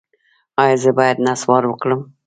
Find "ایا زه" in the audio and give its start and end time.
0.61-0.91